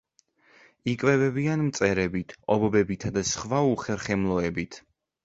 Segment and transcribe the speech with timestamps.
[0.93, 4.81] იკვებებიან მწერებით, ობობებითა და სხვა უხერხემლოებით.